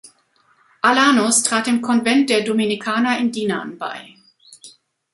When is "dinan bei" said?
3.31-4.15